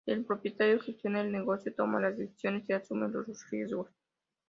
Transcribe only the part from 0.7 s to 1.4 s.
gestiona el